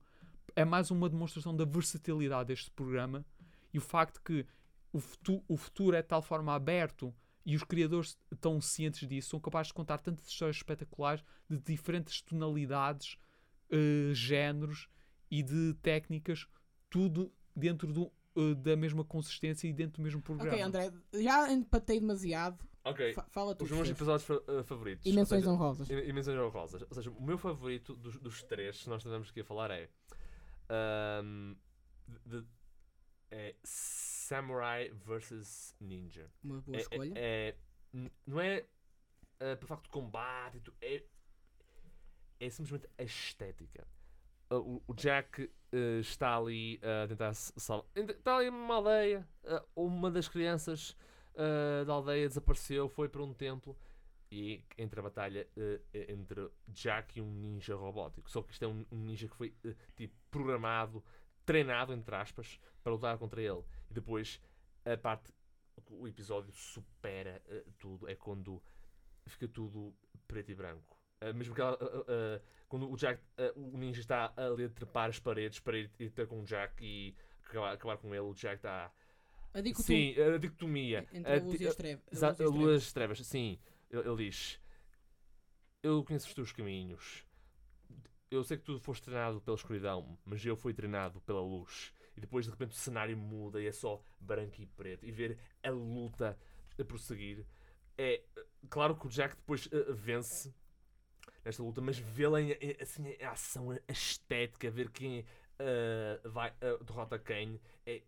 [0.60, 3.26] É mais uma demonstração da versatilidade deste programa
[3.74, 4.46] e o facto que
[4.92, 7.14] o, futu- o futuro é de tal forma aberto
[7.46, 12.22] e os criadores estão cientes disso, são capazes de contar tantas histórias espetaculares de diferentes
[12.22, 13.18] tonalidades,
[13.72, 14.88] eh, géneros
[15.32, 16.46] e de técnicas,
[16.90, 20.52] tudo dentro do, eh, da mesma consistência e dentro do mesmo programa.
[20.52, 22.68] Ok, André, já empatei demasiado.
[22.84, 23.14] Ok.
[23.14, 23.64] Fa- fala tu.
[23.66, 25.06] Os meus episódios fa- uh, favoritos.
[25.06, 25.90] E menções honrosas.
[25.90, 26.82] E, e menções honrosas.
[26.82, 29.90] Ou seja, o meu favorito dos, dos três, se nós estamos aqui a falar, é.
[32.26, 32.46] De-
[33.32, 36.30] é Samurai vs Ninja.
[36.44, 37.14] Uma boa É- escolha.
[37.16, 37.58] É, é-
[37.94, 38.66] n- não é
[39.42, 41.04] uh, pelo facto de combate, é,
[42.40, 43.88] é simplesmente a estética.
[44.52, 47.86] Uh, o, o Jack uh, está ali a tentar salvar.
[47.96, 49.28] Está ali numa aldeia.
[49.76, 50.96] uma das crianças
[51.86, 53.78] da aldeia desapareceu, foi para um templo.
[54.32, 55.48] E entre a batalha
[55.94, 58.30] entre Jack e um ninja robótico.
[58.30, 59.56] Só que isto é um, um ninja que foi
[59.96, 61.04] tipo programado,
[61.46, 63.64] treinado, entre aspas, para lutar contra ele.
[63.90, 64.40] E depois
[64.86, 65.32] a parte
[65.92, 68.08] o episódio supera eh, tudo.
[68.10, 68.62] É quando
[69.28, 69.94] fica tudo
[70.28, 70.98] preto e branco.
[71.22, 73.22] Eh, mesmo que ela, eh, quando o Jack,
[73.56, 76.84] o ninja está ali a trepar as paredes para ir, ir ter com o Jack
[76.86, 78.92] e acabar, acabar com ele, o Jack está.
[79.54, 81.08] A dicotomia Sim, a dicotomia.
[81.12, 82.04] entre A a luz e as trevas.
[82.08, 83.60] a Exa- luz e as a trevas, sim.
[83.90, 84.60] Ele, ele diz:
[85.82, 87.26] Eu conheço os teus caminhos.
[88.32, 91.92] Eu sei que tu foste treinado pela escuridão, mas eu fui treinado pela luz.
[92.16, 95.06] E depois de repente o cenário muda e é só branco e preto.
[95.06, 96.38] E ver a luta
[96.78, 97.46] a prosseguir.
[97.98, 98.22] É
[98.70, 100.54] claro que o Jack depois eh, vence
[101.44, 102.40] nesta luta, mas vê-la
[102.82, 105.26] assim, em ação, a estética, ver quem
[105.58, 108.04] eh, vai, eh, derrota quem é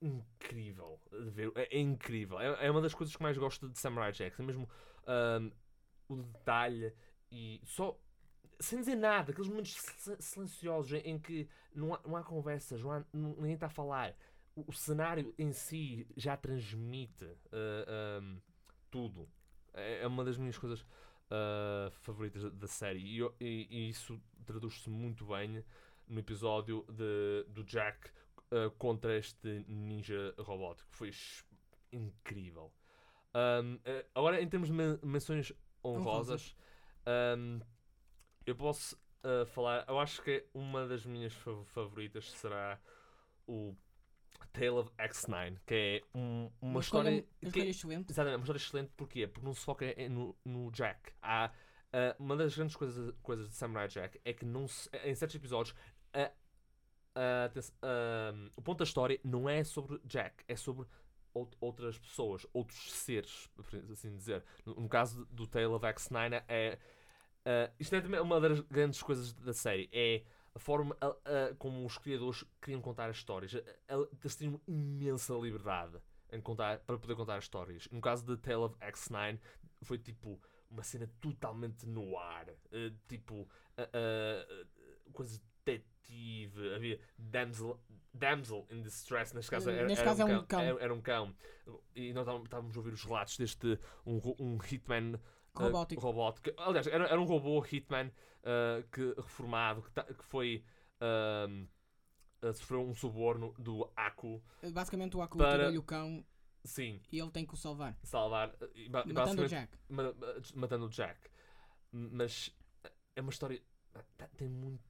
[0.00, 1.52] incrível de ver.
[1.56, 2.38] É, é incrível.
[2.38, 4.40] É, é uma das coisas que mais gosto de Samurai Jack.
[4.40, 4.68] É mesmo
[6.08, 6.92] o detalhe
[7.30, 7.98] e só
[8.60, 12.92] sem dizer nada, aqueles momentos sil- silenciosos em, que não há, não há conversas, não
[12.92, 14.14] há, ninguém está a falar.
[14.54, 18.38] O, o cenário em si já transmite ahm,
[18.90, 19.28] tudo.
[19.74, 20.84] É, é uma das minhas coisas
[21.30, 25.62] ah, favoritas da, da série e, eu- e- e isso traduz-se muito bem
[26.08, 28.08] no episódio de, do Jack
[28.52, 30.88] uh, contra este ninja robótico.
[30.94, 31.10] Foi
[31.92, 32.72] incrível.
[33.34, 35.52] Um, uh, agora, em termos de men- menções
[35.84, 36.56] honrosas,
[37.36, 37.60] um,
[38.46, 39.84] eu posso uh, falar.
[39.88, 42.80] Eu acho que uma das minhas fa- favoritas será
[43.46, 43.74] o
[44.52, 47.10] Tale of X9, que é um- uma, história.
[47.10, 48.10] Uma que- escolha excelente.
[48.12, 49.26] Exatamente, uma história excelente porquê?
[49.26, 51.12] Porque não se foca é no, no Jack.
[51.20, 51.50] Há,
[51.92, 55.36] ah, uma das grandes coisas, coisas de Samurai Jack é que não se- em certos
[55.36, 55.74] episódios
[57.14, 60.86] aten- ah, o ponto da história não é sobre Jack, é sobre
[61.34, 64.42] out- outras pessoas, outros seres, por assim dizer.
[64.64, 66.78] No, no caso do Tale of X9 é.
[67.46, 69.88] Ah, isto é também uma das grandes coisas da série.
[69.92, 70.22] É
[70.54, 70.96] a forma
[71.58, 73.54] como os criadores queriam contar as histórias.
[73.88, 75.98] Eles tinham imensa liberdade
[76.32, 77.86] em contar, para poder contar histórias.
[77.92, 79.38] No caso de Tale of X9,
[79.82, 82.48] foi tipo uma cena totalmente no ar.
[82.72, 83.46] eh, tipo,
[85.12, 86.74] coisas de detetive.
[86.74, 87.80] Havia damsel,
[88.14, 89.34] damsel in distress.
[89.34, 90.46] Neste caso, era, neste era caso um é um cão.
[90.46, 90.60] cão.
[90.60, 91.36] Era, era um cão.
[91.94, 95.20] E nós estávamos- a ouvir os relatos deste um, um hitman
[95.64, 96.00] Robótico.
[96.00, 96.50] robótico.
[96.60, 98.10] Aliás, era, era um robô Hitman
[98.44, 100.64] ah, que, reformado que, ta- que foi.
[101.00, 101.46] ah,
[102.42, 104.42] ah, sofreu um suborno do Aku.
[104.72, 106.24] Basicamente o Aku Para- tirou-lhe o cão
[106.64, 107.96] Sim, e ele tem que o salvar.
[108.02, 108.54] salvar.
[108.60, 109.78] ah, e ba- e Matando o Jack.
[109.88, 110.12] ma- ma-
[110.54, 111.18] matando o Jack.
[111.92, 112.50] Mas
[113.14, 113.62] é uma história.
[114.18, 114.84] tá- Tem muito,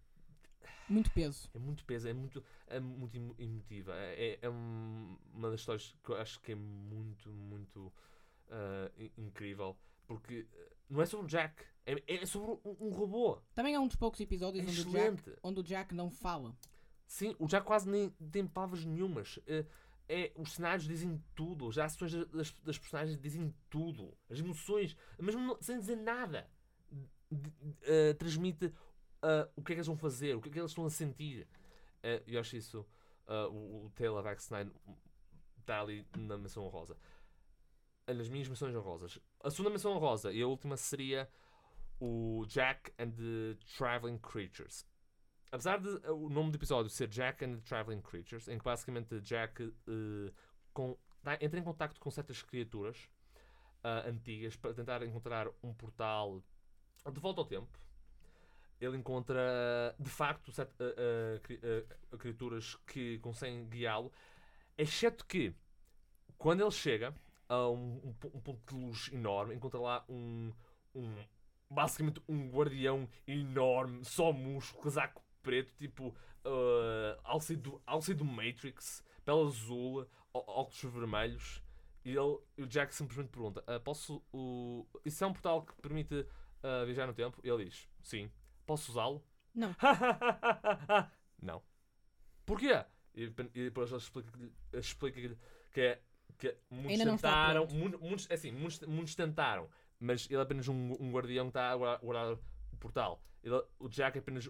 [0.89, 1.49] Muito peso.
[1.55, 3.95] é muito peso, é muito, é muito emo- emotiva.
[3.95, 7.93] É, é- é um- uma das histórias que eu acho que é muito, muito
[8.97, 9.77] in- incrível.
[10.07, 13.39] Porque ah, não é sobre o Jack, é, é sobre um, um robô.
[13.55, 16.57] Também é um dos poucos episódios É onde, o Jack, onde o Jack não fala.
[17.07, 19.39] Sim, o Jack quase nem tem palavras nenhumas.
[19.47, 19.65] É,
[20.09, 24.17] é, os cenários dizem tudo, as ações da- das, das personagens dizem tudo.
[24.31, 26.49] As emoções, mesmo sem dizer nada,
[27.83, 28.73] eh, transmite
[29.23, 30.91] ah, o que é que eles vão fazer, o que é que eles estão a
[30.91, 31.47] sentir.
[32.03, 32.87] Eh, eu acho isso,
[33.51, 34.71] o, o Tale of X9
[35.61, 36.97] está ali na menção honrosa.
[38.07, 39.19] Ah, Nas minhas menções honrosas.
[39.47, 41.31] A segunda menção honrosa e a última seria
[42.01, 44.85] o Jack and the Traveling Creatures.
[45.53, 48.65] Apesar de uh, o nome do episódio ser Jack and the Traveling Creatures, em que
[48.65, 50.35] basicamente Jack uh,
[50.75, 50.99] com-
[51.41, 53.09] entra em contacto com certas criaturas
[53.85, 56.43] uh, antigas para tentar encontrar um portal
[57.13, 57.79] de volta ao tempo.
[58.81, 60.51] Ele encontra de facto
[61.45, 64.11] cri- uh, criaturas que conseguem guiá-lo,
[64.77, 65.55] exceto que
[66.37, 67.15] quando ele chega
[67.49, 70.53] a um, um um ponto de luz enorme, encontra lá um,
[70.95, 71.15] um
[71.71, 76.09] basicamente um guardião enorme, só músculo, casaco preto, tipo
[76.45, 81.63] uh, Alcide do, Alcide do Matrix, pele azul, óculos vermelhos.
[82.05, 84.23] E ele, o Jack simplesmente pergunta: "Ah, Posso.
[84.33, 86.25] O, isso é um portal que permite
[86.63, 87.41] ah, viajar no tempo?
[87.43, 88.31] E ele diz: Sim.
[88.67, 89.25] Posso usá-lo?
[89.55, 89.75] Não.
[91.41, 91.63] não.
[92.45, 92.85] Porquê?
[93.15, 95.39] E, e depois ele explica-lhe explica
[95.73, 96.03] que é.
[96.39, 99.69] Que muitos Ainda tentaram, muitos, é assim, muitos, muitos tentaram,
[99.99, 103.23] mas ele é apenas um, um guardião que está a guardar, guardar o portal.
[103.43, 104.49] Ele- o Jack é apenas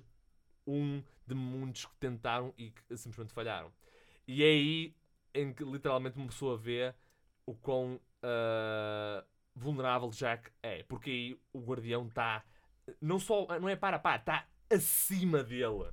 [0.66, 3.72] um de muitos que tentaram e que simplesmente falharam.
[4.27, 4.96] E é aí
[5.35, 6.92] em que literalmente uma pessoa vê
[7.44, 10.83] o quão ah, vulnerável Jack é.
[10.83, 12.44] Porque aí o guardião está.
[13.01, 13.46] Não só.
[13.61, 15.90] Não é para pá, está acima dele.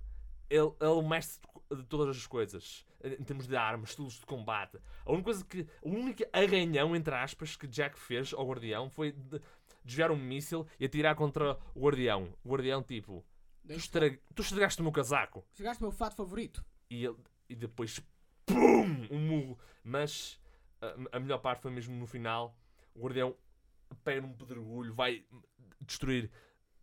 [0.55, 2.85] Ele, ele é o mestre de todas as coisas.
[3.03, 4.77] Em termos de armas, estilos de combate.
[5.05, 5.67] A única coisa que.
[5.81, 9.41] O único arranhão, entre aspas, que Jack fez ao guardião foi de-
[9.83, 12.33] desviar um míssil e atirar contra o guardião.
[12.43, 13.25] O guardião, tipo.
[13.67, 15.43] Tu, estra- tu estragaste o meu casaco.
[15.53, 16.63] Chegaste o meu fato favorito.
[16.89, 17.17] E, ele-
[17.49, 17.99] e depois.
[18.45, 19.07] PUM!
[19.11, 19.59] Um murro.
[19.83, 20.39] Mas
[20.81, 22.55] a, a melhor parte foi mesmo no final.
[22.93, 23.35] O guardião
[24.03, 25.25] pega num pedregulho, vai
[25.81, 26.29] destruir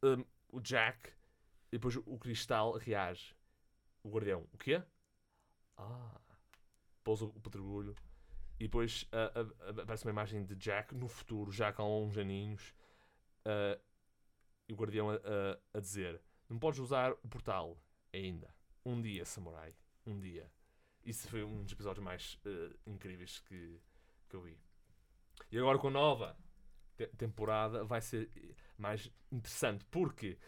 [0.02, 1.10] hum, o Jack.
[1.72, 3.34] E depois o cristal reage.
[4.02, 4.82] O guardião, o quê?
[5.76, 6.20] Ah.
[7.04, 7.94] Pousa o pedregulho.
[8.58, 12.74] E depois ah, ah, aparece uma imagem de Jack no futuro, já com uns aninhos.
[13.46, 13.78] ah,
[14.68, 17.78] e o guardião a, a- a dizer: Não podes usar o portal
[18.12, 18.54] ainda.
[18.84, 19.74] Um dia, samurai.
[20.06, 20.50] Um dia.
[21.04, 23.80] Isso foi um dos episódios mais ah, incríveis que,
[24.28, 24.58] que eu vi.
[25.50, 26.36] E agora com a nova
[26.96, 28.30] te- temporada vai ser
[28.78, 30.38] mais interessante porque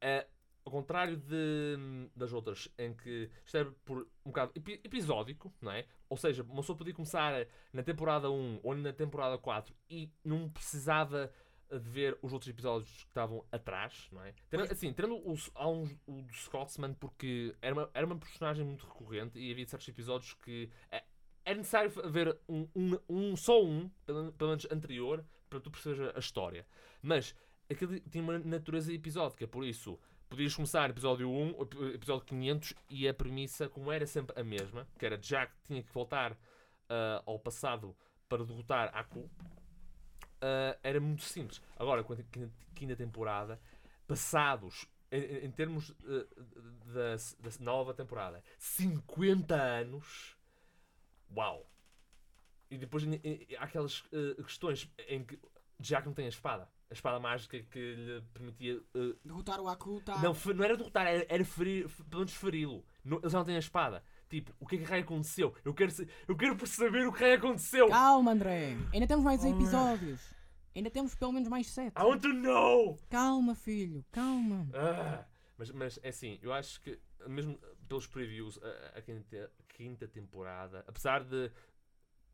[0.00, 0.26] é,
[0.66, 5.70] ao contrário de, das outras em que isto é por um bocado epi- episódico, não
[5.70, 5.86] é?
[6.08, 10.48] Ou seja, uma pessoa podia começar na temporada 1 ou na temporada 4 e não
[10.50, 11.32] precisava
[11.70, 14.34] de ver os outros episódios que estavam atrás, não é?
[14.50, 18.64] Tendo, assim, tendo o, há um, o do Scotsman porque era uma, era uma personagem
[18.64, 21.04] muito recorrente e havia certos episódios que é,
[21.44, 26.12] é necessário ver um, um, um- só um, pelo, pelo menos anterior, para tu perceberes
[26.12, 26.66] a, a história.
[27.02, 27.34] Mas
[27.70, 32.74] aquilo tinha uma natureza episódica, por isso podias começar episódio 1, ou ep- episódio 500
[32.90, 36.36] e a premissa, como era sempre a mesma, que era Jack tinha que voltar
[36.88, 37.96] ah, ao passado
[38.28, 39.30] para derrotar Aku,
[40.40, 41.60] ah, era muito simples.
[41.76, 42.16] Agora, com a
[42.74, 43.60] quinta, temporada,
[44.06, 46.26] passados, em, em- termos ah,
[46.86, 47.16] da,
[47.48, 50.36] da nova temporada, 50 anos,
[51.34, 51.70] uau!
[52.70, 55.38] E depois em- em- há aquelas ah, questões em que
[55.78, 56.68] Jack não tem a espada.
[56.88, 60.18] A espada mágica que lhe permitia ah, Derrotar o Aku tá.
[60.22, 62.84] não, não era derrotar, era, era ferir, pelo menos feri-lo.
[63.04, 64.04] Não- Ele já não tem a espada.
[64.28, 65.54] Tipo, o que é que raio aconteceu?
[65.64, 65.92] Eu quero,
[66.28, 67.88] eu quero perceber o que raio aconteceu.
[67.88, 68.76] Calma, André.
[68.92, 70.20] Ainda temos mais Oh, episódios.
[70.74, 71.94] Ainda temos pelo menos mais sete.
[71.98, 72.98] I want to know!
[73.08, 74.04] Calma, filho.
[74.12, 74.68] Calma.
[74.74, 75.24] Ah,
[75.56, 80.84] mas, mas é assim, eu acho que, mesmo pelos previews, a, a quinta, quinta temporada,
[80.86, 81.50] apesar de.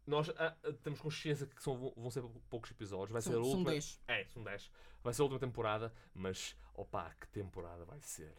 [0.07, 3.53] Nós ah, temos consciência que são, vão ser poucos episódios, vai ser a São, são
[3.53, 3.71] última.
[3.71, 4.03] 10.
[4.09, 4.71] É, são 10.
[5.03, 8.35] Vai ser a última temporada, mas opá, que temporada vai ser?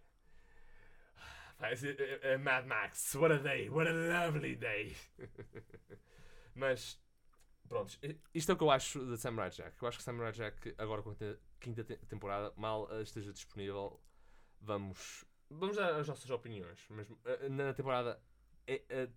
[1.58, 4.96] Vai ser eh, eh, Mad Max, what a day, what a lovely day.
[6.54, 7.00] mas
[7.70, 7.98] pronto,
[8.34, 9.82] isto é o que eu acho de Samurai Jack.
[9.82, 11.16] Eu acho que Samurai Jack, agora com a
[11.62, 14.02] quinta te- temporada, mal eh, esteja disponível,
[14.60, 16.86] vamos, vamos dar as nossas opiniões
[17.26, 18.22] eh, na temporada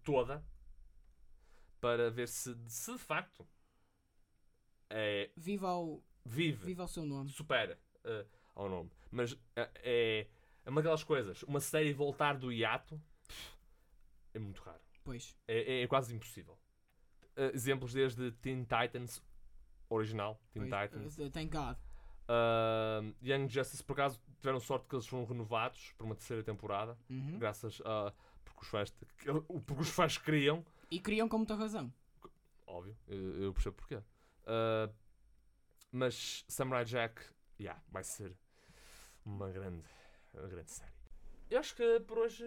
[0.03, 0.45] toda
[1.81, 3.47] para ver se, se de facto
[4.91, 7.29] é, Viva ao, vive viva ao seu nome.
[7.31, 8.91] supera eh, ao nome.
[9.11, 10.27] Mas eh, é,
[10.65, 11.43] é uma daquelas coisas.
[11.45, 13.01] Uma série voltar do hiato
[14.35, 14.81] é muito raro.
[15.05, 15.37] Pois.
[15.47, 16.59] É, é- é quase impossível.
[17.37, 19.23] Eh, exemplos desde Teen Titans
[19.89, 20.91] original, Teen pois.
[20.91, 21.19] Titans.
[21.19, 21.77] Uh, Thank God.
[22.29, 26.99] Ah, Young Justice, por acaso, tiveram sorte que eles foram renovados por uma terceira temporada,
[27.09, 27.39] Uhum.
[27.39, 28.13] graças a.
[28.45, 28.91] Porque os fãs,
[29.67, 31.93] porque os fãs queriam, E criam com muita razão.
[32.67, 33.99] óbvio, eu, eu percebo porquê.
[34.47, 34.89] Ah,
[35.93, 37.23] mas Samurai Jack,
[37.61, 38.37] yeah, vai ser
[39.25, 39.85] uma grande,
[40.35, 40.93] uma grande série.
[41.49, 42.45] Eu acho que por hoje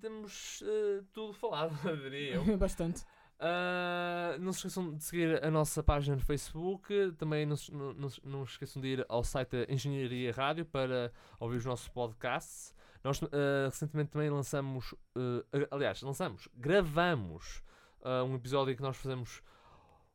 [0.00, 2.44] temos eh, tudo falado, diria eu.
[2.58, 3.04] Bastante.
[3.38, 7.12] Ah, não se esqueçam de seguir a nossa página no Facebook.
[7.18, 10.32] Também não, se- não, não, se- não se esqueçam de ir ao site da Engenharia
[10.32, 12.74] Rádio para ouvir os nossos podcasts.
[13.02, 17.62] Nós ah, recentemente também lançamos, ah, aliás, lançamos, gravamos
[18.06, 19.42] ah, um episódio em que nós fazemos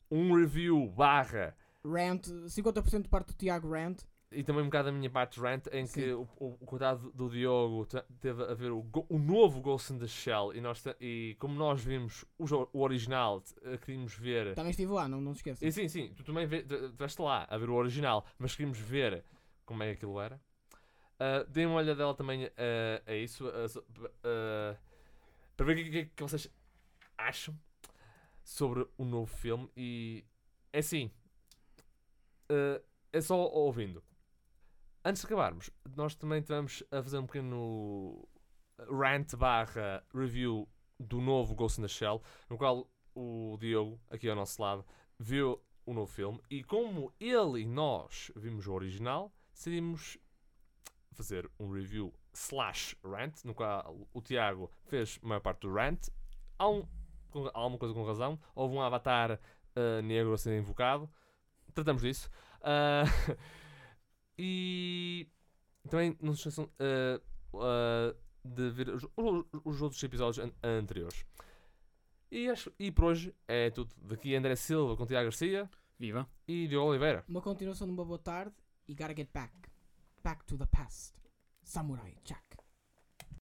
[0.09, 2.27] um review barra Rant.
[2.47, 4.01] 50% de parte do Tiago Rant.
[4.31, 6.11] e também um bocado da minha parte rant em que Sim.
[6.13, 9.97] o, o, o coitado do Diogo te- teve a ver o, o novo Ghost in
[9.97, 14.53] the Shell e, nós te- e como nós vimos o, o original, eh, queríamos ver
[14.53, 15.65] Também estive lá, não, não se esqueça.
[15.65, 19.23] E sim, sim, tu também estiveste lá a ver o original, mas queríamos ver
[19.65, 20.39] como é que aquilo era.
[21.19, 22.51] Uh, Deem uma olhadela também uh,
[23.05, 24.77] a isso, uh, so- uh,
[25.57, 26.47] para ver o que, que, que vocês
[27.17, 27.55] acham
[28.51, 29.69] sobre o novo filme.
[29.77, 30.25] E
[30.73, 31.09] é assim,
[32.51, 32.83] uh,
[33.13, 34.03] é só ouvindo.
[35.05, 38.27] Antes de acabarmos, nós também estamos a fazer um pequeno
[38.77, 40.67] rant barra review
[40.99, 44.85] do novo Ghost in the Shell, no qual o Diogo, aqui ao nosso lado,
[45.17, 50.17] viu o novo filme e como ele e nós vimos o original, decidimos
[51.13, 56.09] fazer um review slash rant, no qual o Tiago fez a maior parte do rant.
[56.59, 56.85] Há um
[57.31, 58.39] com alguma coisa com razão.
[58.53, 59.39] Houve um avatar
[59.75, 61.09] ah, negro a ser invocado.
[61.73, 62.29] Tratamos disso.
[62.61, 63.03] Ah,
[64.37, 65.27] e
[65.89, 71.25] também não se esqueçam ah, de ver os, os- os outros episódios an- anteriores.
[72.31, 73.93] E, acho- e por hoje é tudo.
[74.01, 75.69] Daqui André Silva com Tiago Garcia
[75.99, 76.27] Viva!
[76.47, 77.23] e Diogo Oliveira.
[77.27, 78.55] Uma continuação de uma boa tarde
[78.87, 79.53] e gotta get back.
[80.23, 81.13] Back to the past.
[81.63, 82.50] Samurai Jack.